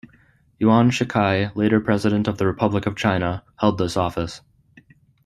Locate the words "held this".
3.59-3.95